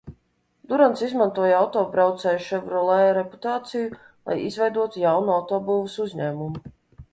[0.69, 6.69] Durants izmantoja autobraucēja Ševrolē reputāciju, lai izveidotu jaunu autobūves uzņēmumu.